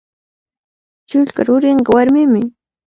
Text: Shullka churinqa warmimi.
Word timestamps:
Shullka 1.09 1.41
churinqa 1.47 1.89
warmimi. 1.95 2.41